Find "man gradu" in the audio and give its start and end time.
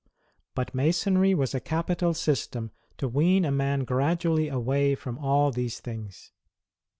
3.51-4.31